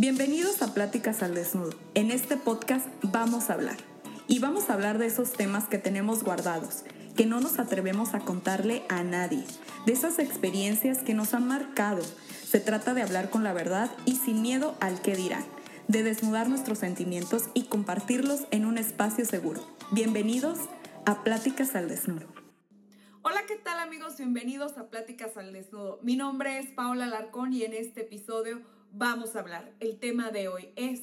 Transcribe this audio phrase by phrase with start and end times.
[0.00, 1.78] Bienvenidos a Pláticas al Desnudo.
[1.92, 3.76] En este podcast vamos a hablar.
[4.28, 6.84] Y vamos a hablar de esos temas que tenemos guardados,
[7.18, 9.44] que no nos atrevemos a contarle a nadie,
[9.84, 12.00] de esas experiencias que nos han marcado.
[12.46, 15.44] Se trata de hablar con la verdad y sin miedo al que dirán,
[15.86, 19.60] de desnudar nuestros sentimientos y compartirlos en un espacio seguro.
[19.90, 20.60] Bienvenidos
[21.04, 22.26] a Pláticas al Desnudo.
[23.20, 24.16] Hola, ¿qué tal amigos?
[24.16, 26.00] Bienvenidos a Pláticas al Desnudo.
[26.02, 28.62] Mi nombre es Paula Larcón y en este episodio
[28.92, 29.72] vamos a hablar.
[29.80, 31.02] El tema de hoy es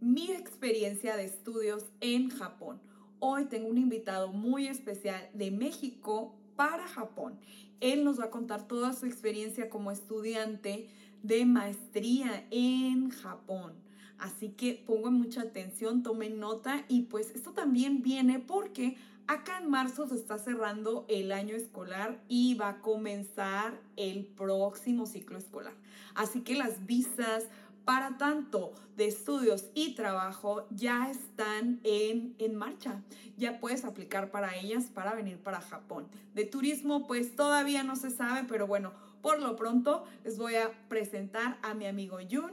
[0.00, 2.80] mi experiencia de estudios en Japón.
[3.20, 7.38] Hoy tengo un invitado muy especial de México para Japón.
[7.80, 10.88] Él nos va a contar toda su experiencia como estudiante
[11.22, 13.74] de maestría en Japón.
[14.18, 19.70] Así que pongan mucha atención, tomen nota y pues esto también viene porque acá en
[19.70, 25.74] marzo se está cerrando el año escolar y va a comenzar el próximo ciclo escolar.
[26.14, 27.44] Así que las visas
[27.84, 33.02] para tanto de estudios y trabajo ya están en, en, marcha.
[33.36, 36.08] Ya puedes aplicar para ellas para venir para Japón.
[36.34, 40.70] De turismo pues todavía no se sabe, pero bueno, por lo pronto les voy a
[40.88, 42.52] presentar a mi amigo Jun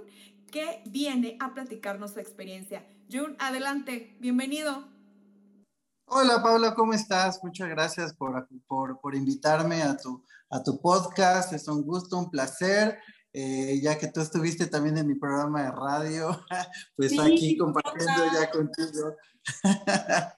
[0.52, 2.84] que viene a platicarnos su experiencia.
[3.12, 4.99] Jun, adelante, bienvenido.
[6.12, 7.40] Hola Paula, ¿cómo estás?
[7.44, 11.54] Muchas gracias por, por, por invitarme a tu, a tu podcast.
[11.54, 12.98] Es un gusto, un placer.
[13.32, 16.44] Eh, ya que tú estuviste también en mi programa de radio,
[16.96, 19.16] pues aquí compartiendo ya contigo.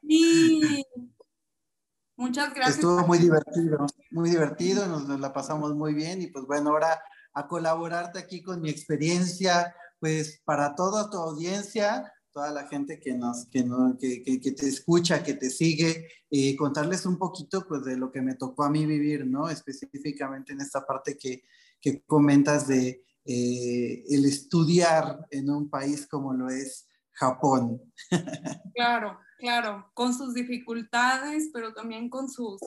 [0.02, 0.86] Sí.
[2.18, 2.76] Muchas gracias.
[2.76, 7.02] Estuvo muy divertido, muy divertido, nos, nos, la pasamos muy bien y pues bueno, ahora
[7.34, 13.14] a colaborarte aquí con mi experiencia, pues para toda tu audiencia, toda la gente que
[13.14, 17.68] nos, que, no, que, que, que te escucha, que te sigue, y contarles un poquito
[17.68, 19.50] pues de lo que me tocó a mí vivir, ¿no?
[19.50, 21.44] Específicamente en esta parte que,
[21.82, 27.82] que comentas de eh, el estudiar en un país como lo es Japón.
[28.74, 32.60] Claro, claro, con sus dificultades, pero también con, sus,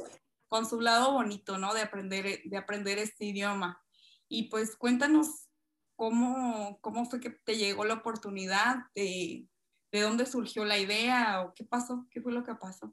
[0.48, 1.72] con su lado bonito, ¿no?
[1.72, 3.82] De aprender, de aprender este idioma.
[4.28, 5.48] Y pues cuéntanos
[5.96, 9.48] cómo, cómo fue que te llegó la oportunidad, de,
[9.94, 12.92] de dónde surgió la idea o qué pasó, qué fue lo que pasó.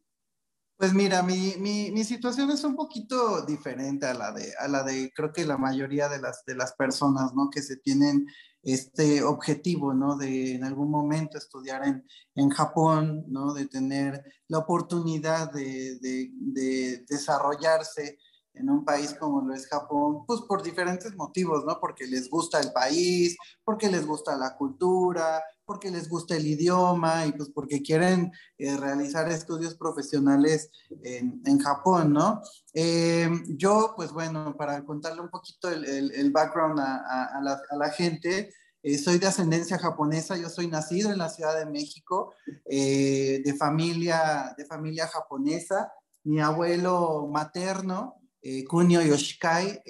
[0.78, 4.84] Pues mira, mi, mi, mi, situación es un poquito diferente a la de, a la
[4.84, 7.50] de creo que la mayoría de las, de las personas, ¿no?
[7.50, 8.28] Que se tienen
[8.62, 10.16] este objetivo, ¿no?
[10.16, 13.56] De en algún momento estudiar en, en Japón, ¿no?
[13.56, 18.20] De tener la oportunidad de, de, de, desarrollarse
[18.54, 21.80] en un país como lo es Japón, pues por diferentes motivos, ¿no?
[21.80, 27.26] Porque les gusta el país, porque les gusta la cultura, porque les gusta el idioma
[27.26, 30.70] y pues porque quieren eh, realizar estudios profesionales
[31.04, 32.42] en, en Japón, ¿no?
[32.74, 37.76] Eh, yo, pues bueno, para contarle un poquito el, el, background a, a, la, a,
[37.78, 38.54] la, gente,
[38.84, 42.34] eh, soy de ascendencia japonesa, yo soy nacido en la Ciudad de México,
[42.66, 45.92] eh, de, familia, de familia japonesa.
[46.24, 49.82] Mi abuelo materno, eh, Kunio Yoshikai,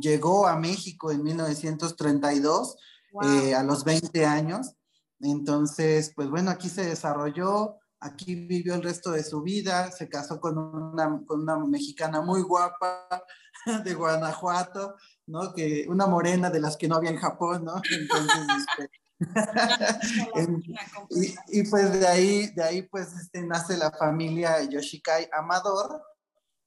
[0.00, 2.76] llegó a México en 1932.
[3.10, 3.24] Wow.
[3.24, 4.74] Eh, a los 20 años
[5.20, 10.40] entonces, pues bueno, aquí se desarrolló, aquí vivió el resto de su vida, se casó
[10.40, 13.08] con una, con una mexicana muy guapa
[13.84, 14.94] de Guanajuato,
[15.26, 15.52] ¿no?
[15.52, 17.82] Que una morena de las que no había en Japón, ¿no?
[17.90, 18.90] Entonces, este,
[21.10, 26.00] y, y, pues de ahí, de ahí pues este, nace la familia Yoshikai Amador,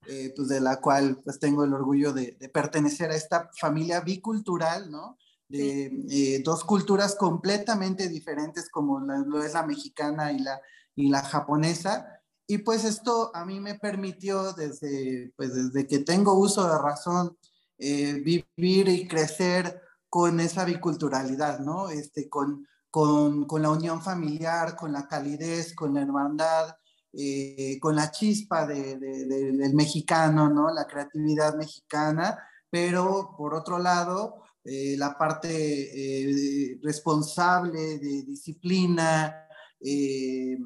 [0.08, 4.02] eh, pues de la cual pues tengo el orgullo de, de pertenecer a esta familia
[4.02, 5.18] bicultural, ¿no?
[5.52, 10.62] de eh, dos culturas completamente diferentes como la, lo es la mexicana y la,
[10.96, 12.22] y la japonesa.
[12.48, 17.38] Y pues esto a mí me permitió desde, pues desde que tengo uso de razón
[17.78, 21.90] eh, vivir y crecer con esa biculturalidad, ¿no?
[21.90, 26.76] Este, con, con, con la unión familiar, con la calidez, con la hermandad,
[27.14, 30.74] eh, con la chispa de, de, de, del mexicano, ¿no?
[30.74, 32.38] La creatividad mexicana,
[32.70, 39.46] pero por otro lado, eh, la parte eh, responsable de disciplina,
[39.80, 40.58] de,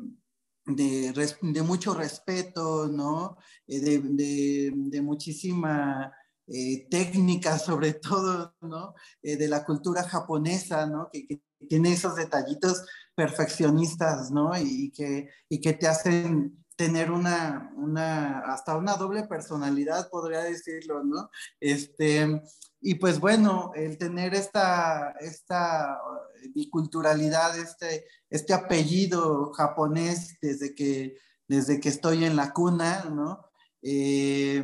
[1.63, 2.87] mucho respeto,
[3.65, 6.11] de, muchísima
[6.91, 8.53] técnica, sobre todo,
[9.21, 14.51] de la cultura japonesa, que, tiene esos detallitos perfeccionistas, ¿no?
[14.57, 21.03] Y, que, y que te hacen tener una, una, hasta una doble personalidad, podría decirlo,
[21.03, 21.29] ¿no?
[21.59, 22.41] Este,
[22.81, 25.97] y pues bueno, el tener esta, esta
[26.53, 33.45] biculturalidad, este, este apellido japonés desde que, desde que estoy en la cuna, ¿no?
[33.81, 34.63] Eh,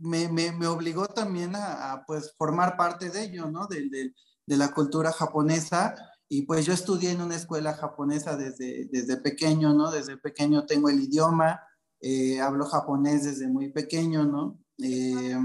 [0.00, 3.66] me, me, me, obligó también a, a, pues formar parte de ello, ¿no?
[3.66, 4.14] De, de,
[4.46, 5.94] de la cultura japonesa.
[6.28, 9.90] Y pues yo estudié en una escuela japonesa desde, desde pequeño, ¿no?
[9.90, 11.60] Desde pequeño tengo el idioma,
[12.00, 14.58] eh, hablo japonés desde muy pequeño, ¿no?
[14.78, 15.36] Eh,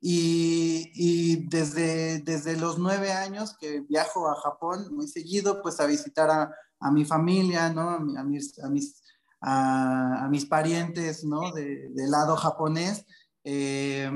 [0.00, 5.86] y, y, desde, desde los nueve años que viajo a Japón muy seguido, pues a
[5.86, 6.50] visitar a,
[6.80, 7.90] a mi familia, ¿no?
[7.90, 9.02] A, mis, a, mis,
[9.42, 11.52] a, mis parientes, ¿no?
[11.52, 13.04] De, del lado japonés,
[13.44, 14.10] eh,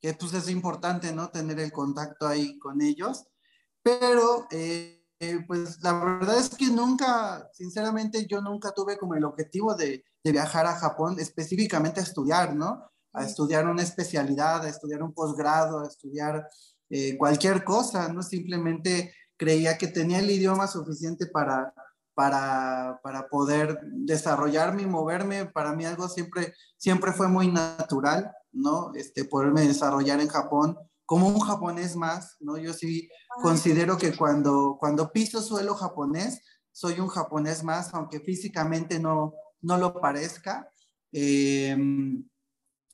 [0.00, 1.30] que pues es importante, ¿no?
[1.30, 3.24] Tener el contacto ahí con ellos.
[3.82, 5.03] Pero, eh,
[5.46, 10.32] pues la verdad es que nunca, sinceramente, yo nunca tuve como el objetivo de, de
[10.32, 12.90] viajar a Japón específicamente a estudiar, ¿no?
[13.12, 16.48] A estudiar una especialidad, a estudiar un posgrado, a estudiar
[16.90, 18.22] eh, cualquier cosa, ¿no?
[18.22, 21.74] Simplemente creía que tenía el idioma suficiente para,
[22.14, 25.46] para, para, poder desarrollarme y moverme.
[25.46, 28.94] Para mí algo siempre, siempre fue muy natural, ¿no?
[28.94, 32.56] Este, poderme desarrollar en Japón como un japonés más, ¿no?
[32.56, 33.08] Yo sí
[33.42, 36.42] considero que cuando, cuando piso suelo japonés,
[36.72, 40.70] soy un japonés más, aunque físicamente no, no lo parezca.
[41.12, 41.76] Eh,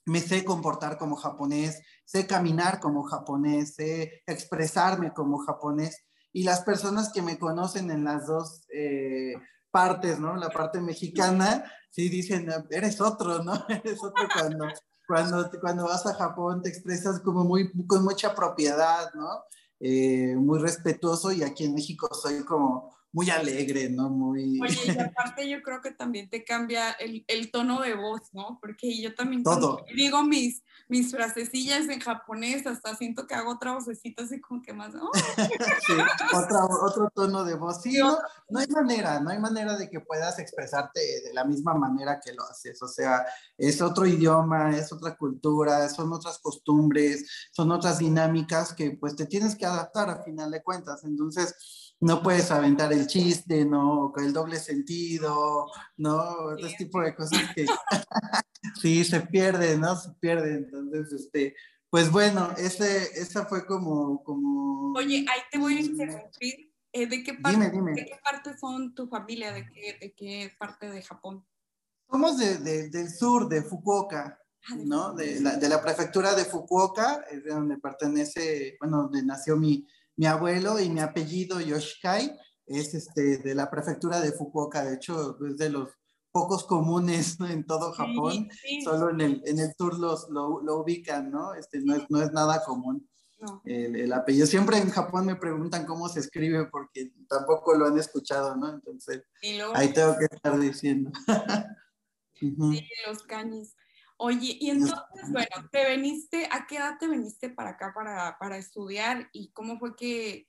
[0.07, 6.63] me sé comportar como japonés, sé caminar como japonés, sé expresarme como japonés y las
[6.63, 9.35] personas que me conocen en las dos eh,
[9.71, 10.37] partes, ¿no?
[10.37, 13.53] La parte mexicana, sí dicen, eres otro, ¿no?
[13.69, 14.69] Eres otro cuando,
[15.07, 19.45] cuando, cuando vas a Japón, te expresas como muy, con mucha propiedad, ¿no?
[19.81, 24.09] Eh, muy respetuoso y aquí en México soy como muy alegre, ¿no?
[24.09, 24.61] Muy...
[24.61, 28.59] Oye, y aparte yo creo que también te cambia el, el tono de voz, ¿no?
[28.61, 29.85] Porque yo también Todo.
[29.95, 34.73] digo mis, mis frasecillas en japonés, hasta siento que hago otra vocecita así como que
[34.73, 35.11] más, ¿no?
[35.87, 35.93] sí,
[36.33, 37.83] otro, otro tono de voz.
[37.83, 38.17] Sí, no,
[38.49, 42.33] no hay manera, no hay manera de que puedas expresarte de la misma manera que
[42.33, 42.81] lo haces.
[42.83, 43.27] O sea,
[43.59, 49.27] es otro idioma, es otra cultura, son otras costumbres, son otras dinámicas que pues te
[49.27, 51.03] tienes que adaptar a final de cuentas.
[51.05, 54.11] Entonces, no puedes aventar el chiste, ¿no?
[54.13, 56.57] Con el doble sentido, ¿no?
[56.57, 57.67] Ese tipo de cosas que
[58.81, 59.95] sí se pierde, ¿no?
[59.97, 60.55] Se pierde.
[60.55, 61.55] Entonces, este,
[61.91, 64.93] pues bueno, ese, esa fue como, como...
[64.95, 66.73] Oye, ahí te voy a interrumpir.
[66.93, 67.93] Eh, ¿De qué parte, dime, dime.
[67.93, 69.53] ¿de qué parte son tu familia?
[69.53, 71.47] ¿De qué, de qué parte de Japón?
[72.11, 75.15] Somos de, de, del sur, de Fukuoka, Ah, ¿no?
[75.15, 79.87] De la, de la prefectura de Fukuoka, es de donde pertenece, bueno, donde nació mi,
[80.17, 82.37] mi abuelo y mi apellido Yoshikai
[82.67, 85.91] es este, de la prefectura de Fukuoka, de hecho es de los
[86.33, 87.49] pocos comunes ¿no?
[87.49, 88.83] en todo Japón, Sí, sí.
[88.83, 91.55] solo en el, en el sur los, lo, lo ubican, ¿no?
[91.55, 93.09] Este, no, es, no es nada común
[93.41, 93.61] No.
[93.65, 94.47] el, el apellido.
[94.47, 98.69] Siempre en Japón me preguntan cómo se escribe porque tampoco lo han escuchado, ¿no?
[98.73, 101.11] Entonces luego, ahí tengo que estar diciendo.
[102.35, 103.75] Sí, los cañis.
[104.23, 108.59] Oye, y entonces, bueno, te veniste, ¿a qué edad te veniste para acá para, para
[108.59, 109.31] estudiar?
[109.33, 110.47] ¿Y cómo fue que,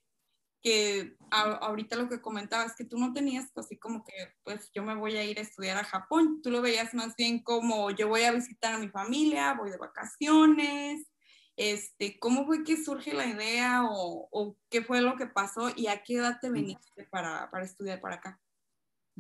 [0.62, 4.14] que a- ahorita lo que comentabas, que tú no tenías así como que,
[4.44, 7.44] pues yo me voy a ir a estudiar a Japón, tú lo veías más bien
[7.44, 11.08] como yo voy a visitar a mi familia, voy de vacaciones,
[11.56, 15.88] este, ¿cómo fue que surge la idea o, o qué fue lo que pasó y
[15.88, 18.42] a qué edad te veniste para, para estudiar para acá?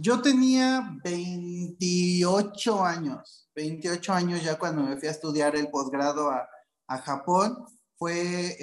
[0.01, 6.48] Yo tenía 28 años, 28 años ya cuando me fui a estudiar el posgrado a,
[7.06, 7.65] Japón.
[7.98, 8.57] Fue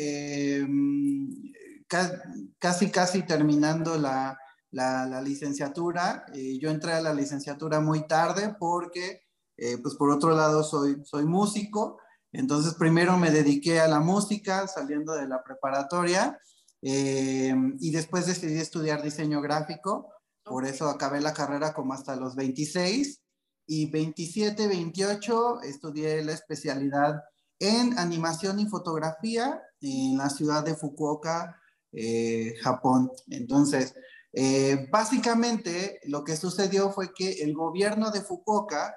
[1.87, 2.23] ca-
[2.59, 4.37] casi, casi terminando la,
[4.73, 6.27] la, licenciatura.
[6.35, 9.23] Eh, yo entré a la licenciatura muy tarde porque,
[9.57, 12.01] eh, pues por otro lado, soy, soy músico.
[12.33, 16.39] Entonces, primero me dediqué a la música saliendo de la preparatoria
[16.83, 20.13] eh, y después decidí estudiar diseño gráfico.
[20.49, 23.21] Por eso acabé la carrera como hasta los 26
[23.67, 27.23] y 27, 28 estudié la especialidad
[27.59, 31.61] en animación y fotografía en la ciudad de Fukuoka,
[31.93, 33.11] eh, Japón.
[33.29, 33.95] Entonces,
[34.33, 38.95] eh, básicamente lo que sucedió fue que el gobierno de Fukuoka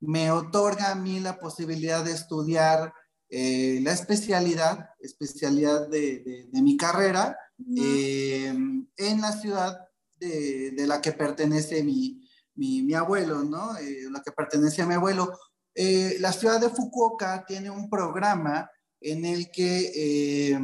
[0.00, 2.92] me otorga a mí la posibilidad de estudiar
[3.28, 7.36] eh, la especialidad, especialidad de, de, de mi carrera
[7.76, 9.78] en la ciudad
[10.22, 13.76] de, de, la que pertenece mi, mi, mi abuelo, ¿no?
[13.76, 15.38] Eh, la que pertenece a mi abuelo.
[15.74, 20.60] Eh, la ciudad de Fukuoka tiene un programa en el que eh,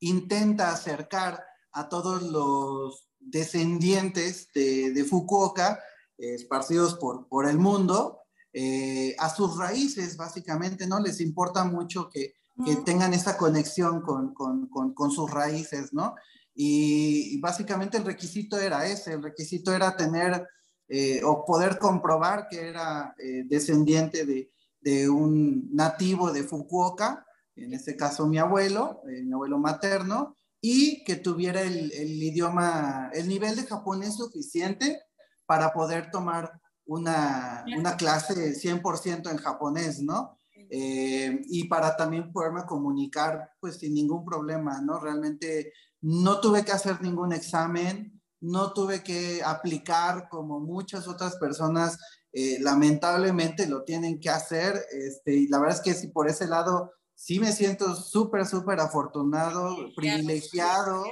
[0.00, 5.80] intenta acercar a todos los descendientes de, de Fukuoka,
[6.18, 8.20] eh, esparcidos por, por el mundo,
[8.52, 11.00] eh, a sus raíces, básicamente, ¿no?
[11.00, 12.34] Les importa mucho que,
[12.64, 16.14] que tengan esa conexión con, con, con, con sus raíces, ¿no?
[16.54, 20.46] Y, y, básicamente el requisito era ese, el requisito era tener
[20.88, 27.72] eh, o poder comprobar que era eh, descendiente de, de, un nativo de Fukuoka, en
[27.72, 31.92] este caso mi abuelo, eh, mi abuelo materno, y que tuviera el,
[32.22, 35.02] idioma, el nivel de japonés suficiente
[35.46, 36.50] para poder tomar
[36.86, 40.38] una, una clase 100% en japonés, ¿no?
[40.70, 44.98] Eh, y para también poderme comunicar pues sin ningún problema, ¿no?
[44.98, 45.72] Realmente
[46.04, 51.98] no tuve que hacer ningún examen, no tuve que aplicar como muchas otras personas
[52.30, 56.46] eh, lamentablemente lo tienen que hacer, este, y la verdad es que si por ese
[56.46, 61.04] lado sí me siento súper, súper afortunado, privilegiado,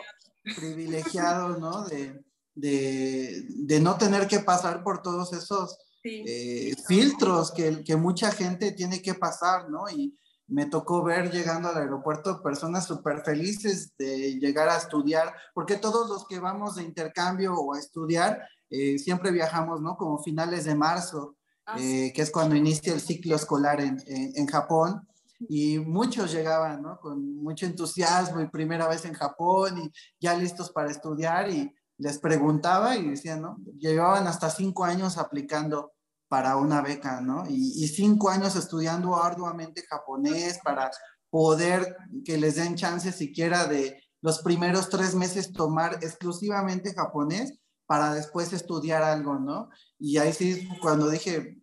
[0.57, 1.85] privilegiado, ¿no?
[1.85, 2.23] De,
[2.55, 8.73] de, de, no tener que pasar por todos esos eh, filtros que, que, mucha gente
[8.73, 9.89] tiene que pasar, ¿no?
[9.89, 10.19] Y
[10.52, 16.11] me tocó ver llegando al aeropuerto personas súper felices de llegar a estudiar, porque todos
[16.11, 19.97] los que vamos de intercambio o a estudiar, eh, siempre viajamos, ¿no?
[19.97, 24.32] Como finales de marzo, ah, eh, que es cuando inicia el ciclo escolar en, en,
[24.35, 25.09] en Japón
[25.49, 27.00] y muchos llegaban, ¿no?
[27.00, 32.18] Con mucho entusiasmo y primera vez en Japón y ya listos para estudiar y les
[32.18, 33.56] preguntaba y decían, ¿no?
[33.78, 35.92] Llevaban hasta cinco años aplicando
[36.33, 37.45] para una beca, ¿no?
[37.47, 40.91] Y, cinco años estudiando arduamente japonés para
[41.29, 48.15] poder que les den chance siquiera de los primeros tres meses tomar exclusivamente japonés para
[48.15, 49.69] después estudiar algo, ¿no?
[49.99, 51.59] Y ahí sí, cuando dije,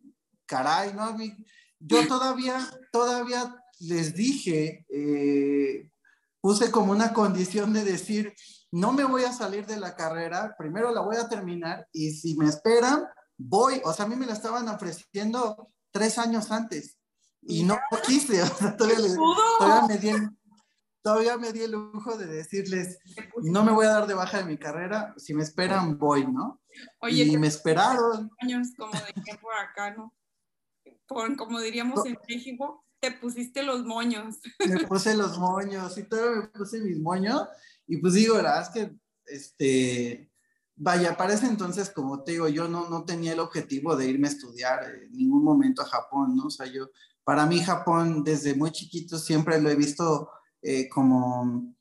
[0.46, 1.18] caray, ¿no?
[1.80, 2.60] Yo todavía,
[2.92, 5.90] todavía les dije, eh,
[6.42, 8.36] puse como una condición de decir,
[8.72, 12.38] no me voy a salir de la carrera, primero la voy a terminar y si
[12.38, 13.08] me esperan,
[13.40, 16.98] voy, o sea, a mí me la estaban ofreciendo tres años antes
[17.42, 20.30] y no quise, o sea, todavía, me di el,
[21.02, 23.00] todavía me di el lujo de decirles,
[23.42, 26.62] no me voy a dar de baja de mi carrera, si me esperan, voy, ¿no?
[27.00, 28.30] Oye, y me esperaron.
[28.42, 30.14] Años como de por acá, ¿no?
[31.08, 34.40] Por, como diríamos en México, te pusiste los moños.
[34.68, 37.48] Me puse los moños, y todo me puse mis moños.
[37.88, 40.29] Y pues digo, la verdad es que, este,
[40.80, 44.28] vaya, para ese entonces, como te digo, yo no, no tenía el objetivo de irme
[44.28, 46.46] a estudiar en ningún momento a Japón, ¿no?
[46.46, 46.90] O sea, yo,
[47.24, 50.30] para mí Japón desde muy chiquito siempre lo he visto
[50.62, 51.76] eh, como,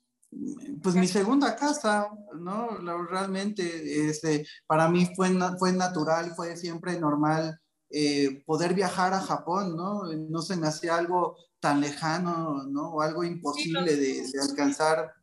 [0.83, 2.77] pues mi segunda casa, ¿no?
[3.07, 9.77] Realmente, este, para mí fue, fue natural, fue siempre normal eh, poder viajar a Japón,
[9.77, 10.03] ¿no?
[10.29, 12.91] No se me hacía algo tan lejano, ¿no?
[12.95, 15.15] O algo imposible de, alcanzar,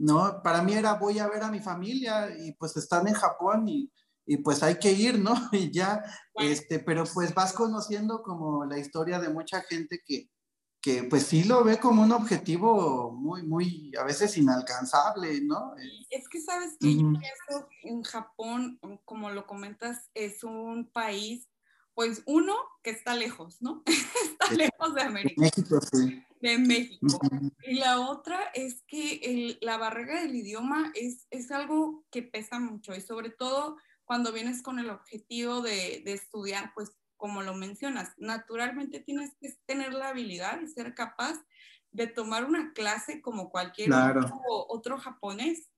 [0.00, 0.42] ¿no?
[0.42, 3.92] Para mí era voy a ver a mi familia y pues están en Japón y,
[4.26, 5.34] y pues hay que ir, ¿no?
[5.52, 6.02] Y ya,
[6.36, 10.30] este, pero pues vas conociendo como la historia de mucha gente que,
[10.80, 15.74] que pues sí lo ve como un objetivo muy, muy, a veces inalcanzable, ¿no?
[16.08, 21.46] Es que sabes que yo pienso en Japón, como lo comentas, es un país
[21.94, 23.82] pues uno, que está lejos, ¿no?
[24.30, 25.40] está lejos de América.
[25.40, 26.24] México, sí.
[26.40, 27.20] De México.
[27.64, 32.94] Y la otra es que la barrera del idioma es, es algo que pesa mucho
[32.94, 38.14] y sobre todo cuando vienes con el objetivo de, de estudiar, pues como lo mencionas,
[38.16, 41.38] naturalmente tienes que tener la habilidad y ser capaz
[41.92, 45.68] de tomar una clase como cualquier otro, otro japonés.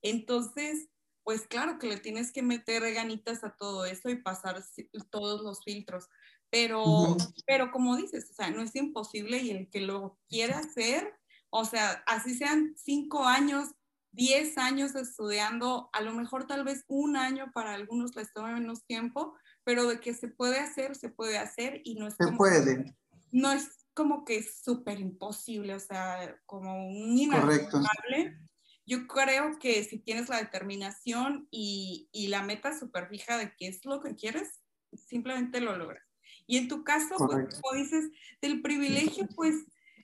[0.00, 0.88] Entonces,
[1.24, 4.62] pues claro que le tienes que meter ganitas a todo eso y pasar
[5.10, 6.08] todos los filtros.
[6.50, 11.14] Pero, pero como dices, o sea, no es imposible y el que lo quiera hacer,
[11.48, 13.70] o sea, así sean cinco años,
[14.10, 18.84] diez años estudiando, a lo mejor tal vez un año para algunos les tome menos
[18.84, 22.94] tiempo, pero de que se puede hacer, se puede hacer y no es se puede.
[23.30, 28.38] no es como que súper imposible, o sea, como un inalcanzable
[28.84, 33.68] yo creo que si tienes la determinación y, y la meta súper fija de qué
[33.68, 34.60] es lo que quieres,
[34.96, 36.02] simplemente lo logras.
[36.46, 38.10] Y en tu caso, pues, como dices,
[38.40, 39.54] del privilegio, pues,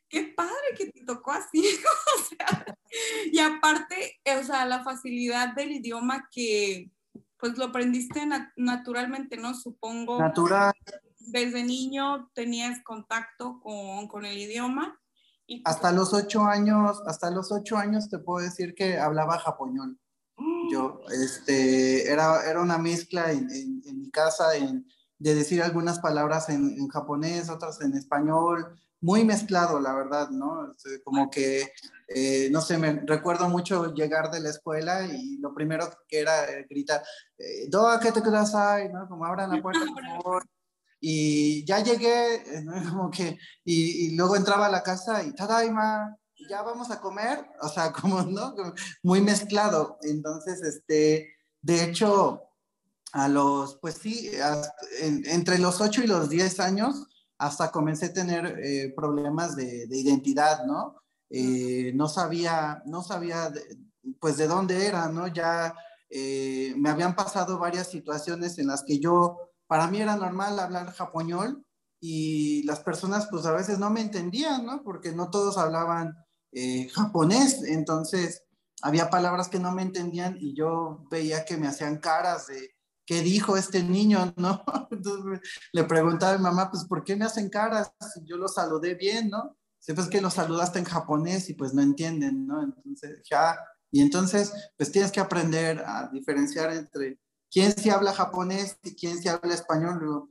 [0.09, 1.63] qué padre que te tocó así,
[2.17, 2.77] o sea,
[3.31, 6.91] y aparte, o sea, la facilidad del idioma que,
[7.39, 8.23] pues, lo aprendiste
[8.57, 9.55] naturalmente, ¿no?
[9.55, 10.19] Supongo.
[10.19, 10.73] Natural.
[11.19, 14.99] Desde niño tenías contacto con, con el idioma
[15.65, 19.97] hasta los ocho años, hasta los ocho años te puedo decir que hablaba japonés.
[20.71, 24.51] Yo, este, era, era una mezcla en, en, mi casa
[25.19, 30.73] de decir algunas palabras en, en, japonés, otras en español, muy mezclado, la verdad, ¿no?
[30.73, 31.73] Este, como que,
[32.09, 36.51] eh, no sé, me recuerdo mucho llegar de la escuela y lo primero que era
[36.51, 37.03] eh, gritar,
[37.39, 39.09] eh, Doa, que te kudasai, ¿no?
[39.09, 40.45] Como abran la puerta, por favor.
[41.01, 42.43] Y ya llegué,
[42.91, 46.17] como que, y, luego entraba a la casa y Tadaima,
[46.49, 48.55] ya vamos a comer, o sea, como, ¿no?
[49.03, 49.99] Muy mezclado.
[50.03, 52.43] Entonces, este, de hecho,
[53.13, 54.31] a los, pues sí,
[55.01, 57.07] entre los 8 y los 10 años,
[57.39, 60.97] hasta comencé a tener eh, problemas de, de, identidad, ¿no?
[61.31, 63.53] Eh, no sabía, no sabía
[64.21, 65.29] pues de dónde era, ¿no?
[65.29, 65.75] Ya
[66.11, 70.93] eh, me habían pasado varias situaciones en las que yo, para mí era normal hablar
[70.93, 71.65] japonol
[72.01, 74.83] y las personas pues a veces no me entendían, ¿no?
[74.83, 76.17] Porque no todos hablaban
[76.53, 78.45] eh, japonés, entonces
[78.83, 83.23] había palabras que no me entendían y yo veía que me hacían caras de qué
[83.23, 84.63] dijo este niño, ¿no?
[84.91, 85.41] Entonces
[85.73, 87.91] le preguntaba a mi mamá, pues ¿por qué me hacen caras?
[88.25, 89.57] Yo lo saludé bien, ¿no?
[89.79, 92.63] Siempre es que lo saludaste en japonés y pues no entienden, ¿no?
[92.63, 93.59] Entonces ya,
[93.91, 97.19] y entonces pues tienes que aprender a diferenciar entre
[97.51, 100.31] quién sí habla japonés y quién sí habla español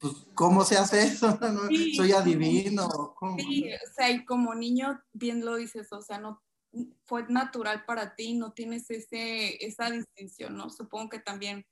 [0.00, 1.28] pues, ¿cómo se hace eso?
[1.96, 3.14] Soy adivino.
[3.36, 6.42] Sí, o sea, y como niño, bien lo dices, o sea, no
[7.04, 10.70] fue natural para ti, no tienes ese, esa distinción, ¿no?
[10.70, 11.66] Supongo que también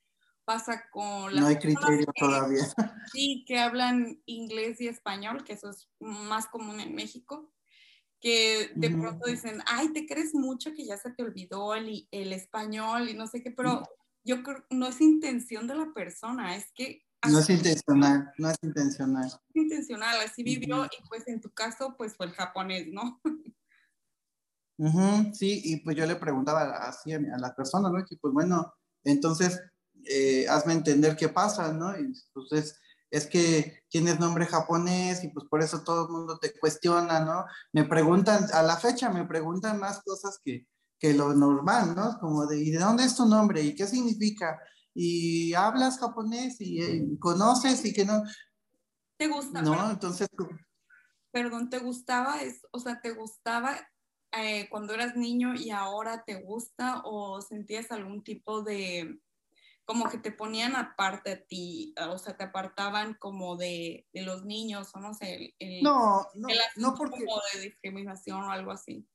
[0.44, 2.64] pasa con las No hay criterio todavía.
[3.12, 7.50] Sí, que hablan inglés y español, que eso es más común en México,
[8.20, 12.32] que de pronto dicen, ay, te crees mucho que ya se te olvidó el, el
[12.32, 13.84] español y no sé qué, pero
[14.24, 18.56] yo creo, no es intención de la persona, es que no es intencional, no es
[18.62, 19.26] intencional.
[19.26, 23.20] Es intencional, así vivió y pues en tu caso pues fue el japonés, ¿no?
[25.34, 28.04] sí, y pues yo le preguntaba así a, la persona, ¿no?
[28.04, 28.72] Que pues bueno,
[29.02, 29.60] entonces
[30.04, 31.98] eh, hazme entender qué pasa, ¿no?
[31.98, 36.56] Y entonces es que tienes nombre japonés y pues por eso todo el mundo te
[36.58, 37.46] cuestiona, ¿no?
[37.72, 42.18] Me preguntan, a la fecha me preguntan más cosas que, que lo normal, ¿no?
[42.18, 43.62] Como de, ¿y de dónde es tu nombre?
[43.62, 44.58] ¿Y qué significa?
[45.00, 48.24] y hablas japonés y eh, conoces y que no.
[49.16, 49.62] ¿Te gusta?
[49.62, 50.28] No, entonces.
[51.30, 52.42] Perdón, ¿te gustaba?
[52.42, 53.78] Es, o sea, ¿te gustaba
[54.32, 59.20] eh, cuando eras niño y ahora te gusta o sentías algún tipo de
[59.84, 64.44] como que te ponían aparte a ti, o sea, te apartaban como de, de los
[64.44, 67.24] niños, o no sé, el, no, no, no porque...
[67.24, 69.08] como de discriminación o algo así.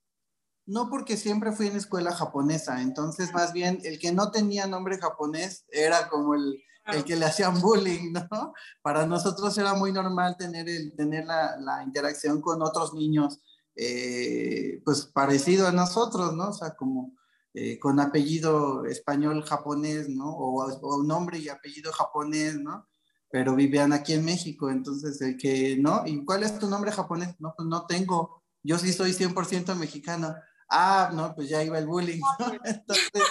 [0.65, 4.98] No porque siempre fui en escuela japonesa, entonces más bien el que no tenía nombre
[4.98, 8.53] japonés era como el, el que le hacían bullying, ¿no?
[8.81, 13.42] Para nosotros era muy normal tener, el, tener la, la interacción con otros niños,
[13.75, 16.50] eh, pues parecido a nosotros, ¿no?
[16.50, 17.14] O sea, como
[17.53, 20.29] eh, con apellido español japonés, ¿no?
[20.29, 22.87] O, o, nombre y apellido japonés, ¿no?
[23.29, 26.03] Pero vivían aquí en México, entonces el que, ¿no?
[26.05, 27.35] ¿Y cuál es tu nombre japonés?
[27.40, 30.35] No, pues no tengo, yo sí soy 100% mexicano
[30.74, 32.20] ah, no, pues ya iba el bullying,
[32.66, 33.24] Entonces,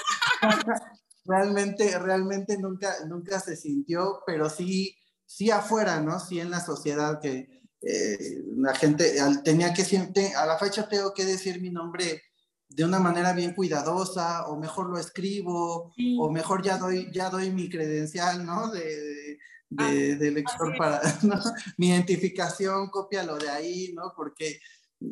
[1.24, 6.18] realmente, realmente nunca, nunca se sintió, pero sí, sí afuera, ¿no?
[6.20, 11.12] Sí en la sociedad que eh, la gente tenía que siempre, a la fecha tengo
[11.12, 12.22] que decir mi nombre
[12.68, 17.50] de una manera bien cuidadosa, o mejor lo escribo, o mejor ya doy, ya doy
[17.50, 18.70] mi credencial, ¿no?
[18.70, 21.38] De, de, ah, de lector para, ¿no?
[21.76, 24.14] Mi identificación, cópialo de ahí, ¿no?
[24.16, 24.58] Porque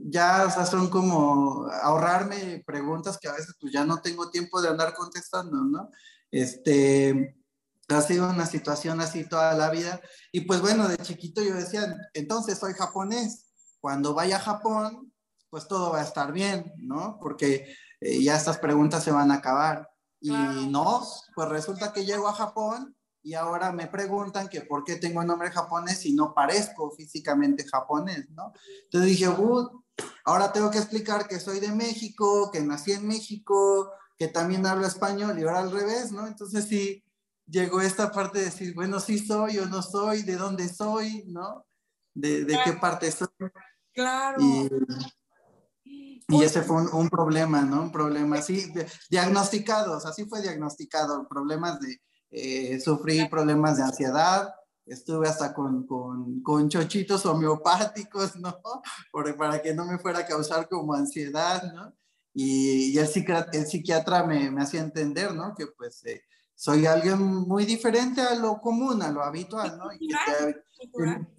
[0.08, 4.60] ya, o sea, son como ahorrarme preguntas que a veces pues ya no tengo tiempo
[4.60, 5.90] de andar contestando, ¿no?
[6.30, 7.36] Este,
[7.88, 10.00] ha sido una situación así toda la vida.
[10.32, 13.46] Y pues bueno, de chiquito yo decía, entonces soy japonés.
[13.80, 15.12] Cuando vaya a Japón,
[15.48, 17.18] pues todo va a estar bien, ¿no?
[17.20, 19.88] Porque eh, ya estas preguntas se van a acabar.
[20.20, 21.02] Y no,
[21.34, 25.50] pues resulta que llego a Japón y ahora me preguntan que por qué tengo nombre
[25.50, 28.52] japonés y no parezco físicamente japonés, ¿no?
[28.84, 29.79] Entonces dije, uh,
[30.24, 34.86] ahora tengo que explicar que soy de México, que nací en México, que también hablo
[34.86, 36.26] español y ahora al revés, ¿no?
[36.26, 37.04] Entonces sí,
[37.46, 41.66] llegó esta parte de decir, bueno, sí soy o no soy, de dónde soy, ¿no?
[42.14, 43.28] De, de qué parte soy.
[43.92, 44.38] Claro.
[44.40, 47.82] Y, y ese fue un, un, problema, ¿no?
[47.82, 48.72] Un problema así,
[49.10, 52.00] diagnosticados, así fue diagnosticado, problemas de
[52.30, 54.54] eh, sufrí problemas de ansiedad,
[54.90, 58.60] estuve hasta con, con, con, chochitos homeopáticos, ¿no?
[59.38, 61.94] para que no me fuera a causar como ansiedad, ¿no?
[62.32, 65.54] Y, y el, psiquiatra, el, psiquiatra, me, me, hacía entender, ¿no?
[65.54, 66.22] Que pues eh,
[66.54, 69.92] soy alguien muy diferente a lo común, a lo habitual, ¿no?
[69.92, 70.56] Y que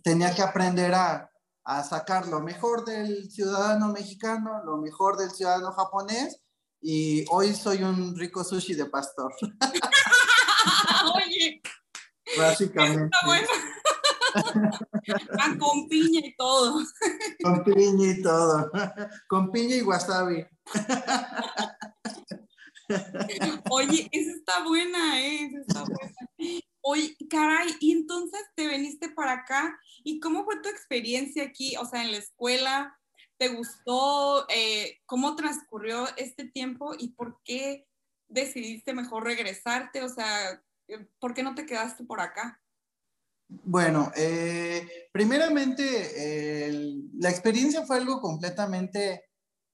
[0.04, 1.30] tenía que aprender a,
[1.64, 6.42] a sacar lo mejor del ciudadano mexicano, lo mejor del ciudadano japonés,
[6.82, 9.34] y hoy soy un rico sushi de pastor.
[11.16, 11.62] Oye.
[12.38, 13.06] Básicamente.
[13.06, 13.48] Está bueno.
[15.60, 16.84] Con piña y todo.
[17.44, 18.72] Con piña y todo.
[19.28, 20.46] Con piña y wasabi.
[23.70, 25.46] Oye, esa está buena, ¿eh?
[25.46, 26.16] Esa está buena.
[26.82, 29.80] Oye, caray, y entonces te viniste para acá.
[30.04, 31.76] ¿Y cómo fue tu experiencia aquí?
[31.78, 32.98] O sea, en la escuela,
[33.38, 34.48] ¿te gustó?
[34.50, 37.88] Eh, ¿Cómo transcurrió este tiempo y por qué
[38.28, 40.04] decidiste mejor regresarte?
[40.04, 40.62] O sea,
[41.20, 42.62] ¿por qué no te quedaste por acá?
[43.48, 46.70] Bueno, eh, primeramente,
[47.18, 49.26] la experiencia fue algo completamente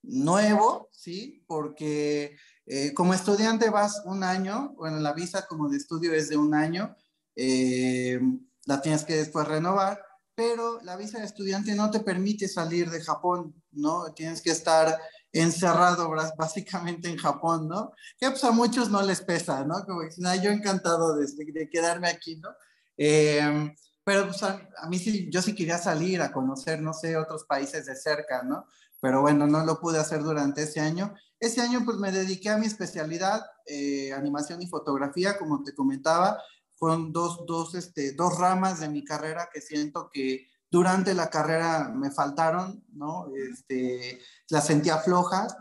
[0.03, 1.43] nuevo, ¿sí?
[1.47, 6.37] Porque eh, como estudiante vas un año, bueno, la visa como de estudio es de
[6.37, 6.95] un año,
[7.35, 8.19] eh,
[8.65, 10.03] la tienes que después renovar,
[10.35, 14.13] pero la visa de estudiante no te permite salir de Japón, ¿no?
[14.13, 14.99] Tienes que estar
[15.33, 17.91] encerrado básicamente en Japón, ¿no?
[18.17, 19.85] Que pues a muchos no les pesa, ¿no?
[19.85, 22.49] Como dicen, yo encantado de, quedarme aquí, ¿no?
[22.97, 24.57] Eh, pero pues, a,
[24.89, 28.65] mí sí, yo sí quería salir a conocer, no sé, otros países de cerca, ¿no?
[29.01, 31.13] Pero bueno, no lo pude hacer durante ese año.
[31.39, 36.41] Ese año pues me dediqué a mi especialidad, eh, animación y fotografía, como te comentaba.
[36.77, 41.89] Fueron dos, dos, este, dos ramas de mi carrera que siento que durante la carrera
[41.89, 43.27] me faltaron, ¿no?
[43.35, 45.55] Este, las sentía flojas,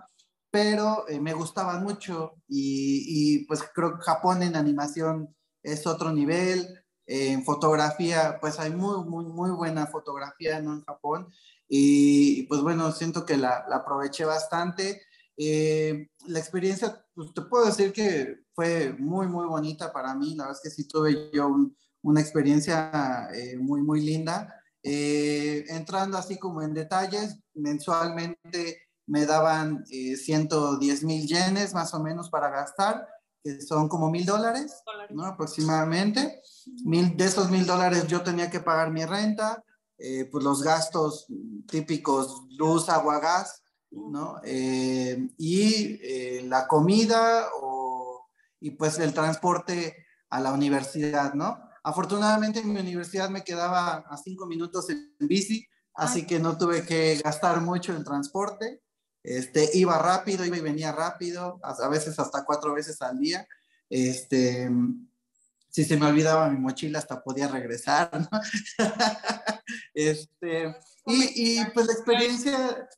[0.50, 3.04] pero eh, me gustaban mucho y,
[3.40, 6.66] y, pues creo que Japón en animación es otro nivel,
[7.06, 10.74] en fotografía, pues hay muy, muy, muy buena fotografía ¿no?
[10.74, 11.28] en Japón
[11.68, 15.02] y pues bueno, siento que la, la aproveché bastante.
[15.36, 20.34] Eh, la experiencia, pues te puedo decir que fue muy, muy bonita para mí.
[20.34, 21.54] La verdad es que sí tuve yo
[22.02, 24.54] una experiencia eh, muy, muy linda.
[24.88, 32.30] Eh, entrando así como en detalles, mensualmente me daban 110 mil yenes más o menos
[32.30, 33.06] para gastar,
[33.42, 35.24] que son como mil dólares, ¿no?
[35.24, 36.40] Aproximadamente.
[36.84, 39.64] Mil, de esos mil dólares yo tenía que pagar mi renta,
[40.30, 41.26] pues los gastos
[41.66, 44.40] típicos, luz, agua, gas, ¿no?
[44.44, 48.28] Eh, y eh, la comida o,
[48.60, 51.65] y pues el transporte a la universidad, ¿no?
[51.86, 56.84] Afortunadamente en mi universidad me quedaba a cinco minutos en bici, así que no tuve
[56.84, 58.82] que gastar mucho en transporte.
[59.22, 63.46] Este, iba rápido, iba y venía rápido, a, veces hasta cuatro veces al día.
[63.88, 64.68] Este,
[65.70, 68.40] si se me olvidaba mi mochila, hasta podía regresar, ¿no?
[69.94, 70.74] este,
[71.06, 72.88] y, y, pues la experiencia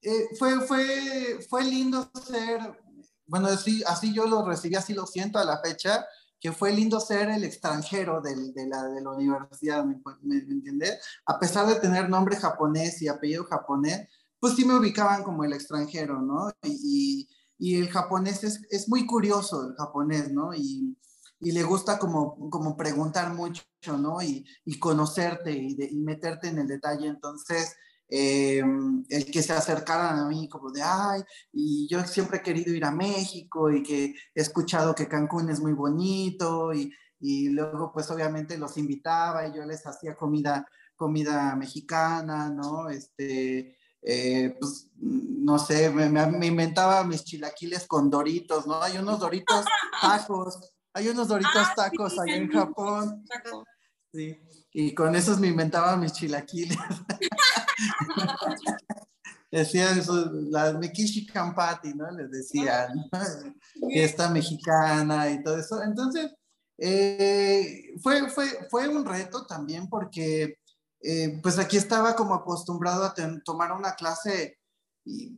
[0.00, 2.60] eh, fue, fue, fue lindo ser,
[3.26, 6.06] bueno, así, así yo lo recibí, así lo siento a la fecha,
[6.40, 11.00] que fue lindo ser el extranjero de, la, de la universidad, ¿me, me, entiendes?
[11.26, 14.08] A pesar de tener nombre japonés y apellido japonés,
[14.40, 16.50] pues sí me ubicaban como el extranjero, ¿no?
[16.62, 20.54] Y, y, el japonés es, es, muy curioso, el japonés, ¿no?
[20.54, 20.96] Y,
[21.40, 23.64] y le gusta como, como preguntar mucho,
[23.98, 24.22] ¿no?
[24.22, 27.08] Y, y conocerte y, y meterte en el detalle.
[27.08, 27.74] Entonces,
[28.10, 28.62] eh,
[29.08, 32.84] el que se acercaran a mí como de, ay, y yo siempre he querido ir
[32.84, 38.10] a México y que he escuchado que Cancún es muy bonito y, y luego pues
[38.10, 40.66] obviamente los invitaba y yo les hacía comida,
[40.96, 42.88] comida mexicana, ¿no?
[42.88, 48.80] Este, eh, pues no sé, me, me, inventaba mis chilaquiles con doritos, ¿no?
[48.80, 49.64] Hay unos doritos
[50.00, 53.24] tacos, hay unos doritos ah, tacos allá en Japón.
[54.12, 54.38] Sí,
[54.72, 56.78] y con esos me inventaba mis chilaquiles.
[59.50, 60.78] Decían eso, la
[61.32, 62.10] Kampati, ¿no?
[62.10, 63.08] Les decían,
[63.90, 65.82] esta mexicana y todo eso.
[65.82, 66.30] Entonces,
[66.76, 70.58] eh, fue, fue, fue un reto también porque,
[71.00, 73.14] eh, pues aquí estaba como acostumbrado a
[73.44, 74.58] tomar una clase
[75.04, 75.34] y